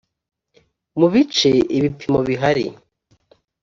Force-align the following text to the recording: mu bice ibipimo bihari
mu 0.99 1.07
bice 1.13 1.51
ibipimo 1.77 2.19
bihari 2.27 2.65